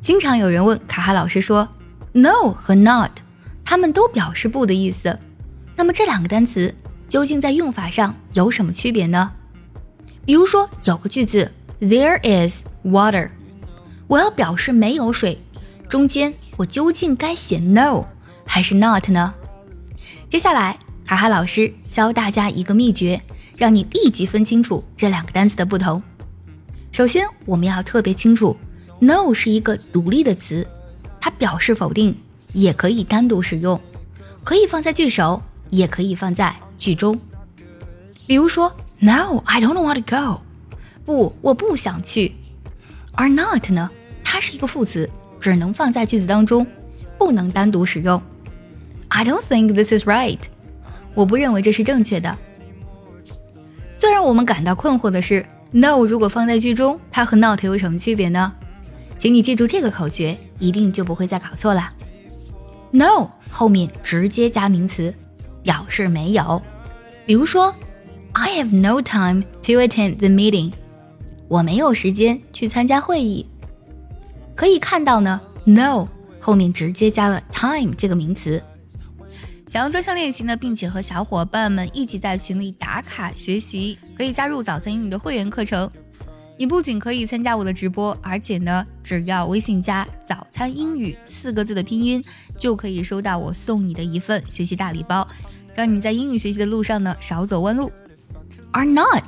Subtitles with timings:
[0.00, 1.68] 经常有人问卡哈老师说
[2.12, 3.10] ，no 和 not，
[3.64, 5.18] 它们都表示不的意思。
[5.76, 6.74] 那么这两个单词
[7.08, 9.32] 究竟在用法上有什么区别呢？
[10.24, 11.50] 比如说有个句子
[11.80, 13.30] ，There is water，
[14.06, 15.38] 我要表示没有水，
[15.88, 18.06] 中间我究竟该写 no
[18.46, 19.34] 还是 not 呢？
[20.30, 23.20] 接下来卡哈老师教大家一个秘诀，
[23.56, 26.02] 让你立即分清楚这两个单词的不同。
[26.92, 28.56] 首先，我们要特别清楚
[28.98, 30.66] ，no 是一个独立的词，
[31.20, 32.16] 它表示否定，
[32.52, 33.80] 也可以单独使用，
[34.44, 37.18] 可以放在句首，也可以放在句中。
[38.26, 40.42] 比如说，No, I don't want to go。
[41.04, 42.32] 不，我不想去。
[43.12, 43.90] 而 not 呢，
[44.22, 45.08] 它是一个副词，
[45.40, 46.66] 只能放在句子当中，
[47.18, 48.20] 不能单独使用。
[49.08, 50.38] I don't think this is right。
[51.14, 52.36] 我不认为这是正确的。
[53.96, 55.44] 最让我们感到困惑的是。
[55.70, 58.52] No，如果放在句中，它和 not 有什么区别呢？
[59.18, 61.92] 请你记住这个口诀，一定就不会再搞错了。
[62.92, 65.12] No 后面直接加名词，
[65.62, 66.62] 表示没有。
[67.26, 67.74] 比如说
[68.32, 70.72] ，I have no time to attend the meeting。
[71.48, 73.44] 我没有时间去参加会议。
[74.54, 76.08] 可以看到呢，No
[76.40, 78.62] 后面直接加了 time 这个名词。
[79.66, 85.90] 想要专项练习呢，并且和小伙伴们一起在群里打卡学习，可以加入早餐英语的会员课程。
[86.58, 92.22] 你不仅可以参加我的直播，而且呢，只要微信加“早餐英语”四个字的拼音，
[92.58, 95.26] 就可以收到我送你的一份学习大礼包，
[95.74, 97.92] 让你在英语学习的路上呢少走弯路。
[98.72, 99.24] 而 not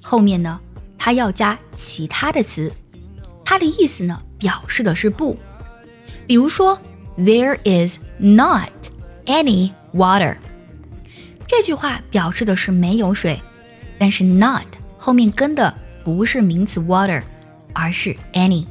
[0.00, 0.60] 后面呢，
[0.96, 2.72] 它要加其他的词，
[3.44, 5.36] 它的意思呢表示的是不。
[6.28, 6.78] 比如说
[7.18, 8.70] ，There is not。
[9.24, 10.36] Any water，
[11.46, 13.40] 这句话表示的是没有水，
[13.96, 14.66] 但是 not
[14.98, 15.72] 后面跟的
[16.04, 17.22] 不是名词 water，
[17.72, 18.66] 而是 any。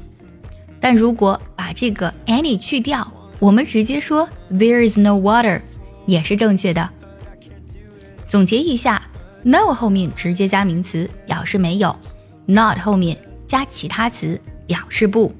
[0.80, 5.62] 但如果把这个 any 去掉，我们直接说 there is no water
[6.06, 6.90] 也是正确的。
[8.28, 9.02] 总结一下
[9.44, 11.96] ，no 后面直接加名词表示没有
[12.46, 15.34] ，not 后面加其他词表示不。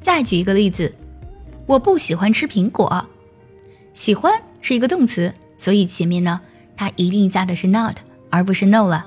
[0.00, 0.94] 再举一个例子，
[1.66, 3.06] 我不喜欢吃苹果。
[3.92, 6.40] 喜欢是一个动词，所以前面呢，
[6.76, 7.96] 它一定加的是 not
[8.30, 9.06] 而不是 no 了。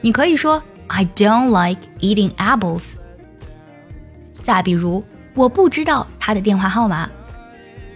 [0.00, 2.94] 你可以说 I don't like eating apples。
[4.42, 5.04] 再比如，
[5.34, 7.08] 我不知道他的电话号码。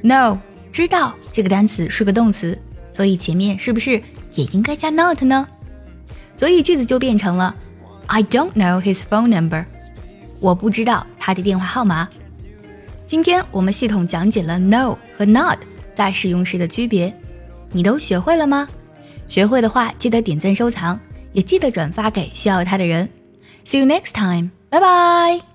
[0.02, 0.38] No，
[0.72, 2.58] 知道这个单词是个动词，
[2.92, 4.02] 所以前面是不是
[4.34, 5.46] 也应该加 not 呢？
[6.36, 7.54] 所以句子就变成了
[8.06, 9.64] I don't know his phone number。
[10.40, 12.08] 我不知道他的电话号码。
[13.06, 15.58] 今天我们系统讲解了 no 和 not。
[15.92, 17.14] 在使用时的区别，
[17.72, 18.66] 你都学会了吗？
[19.26, 20.98] 学会的话，记得点赞收藏，
[21.32, 23.08] 也记得转发给需要它的人。
[23.64, 25.49] See you next time，拜拜。